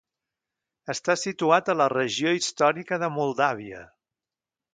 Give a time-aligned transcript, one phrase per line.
[0.93, 3.85] Està situat a la regió històrica de Moldàvia.